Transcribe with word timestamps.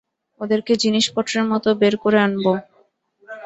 ওদেরকে 0.41 0.73
জিনিসপত্রের 0.83 1.43
মতো 1.51 1.69
বের 1.81 1.95
করে 2.03 2.17
আনবো। 2.19 2.53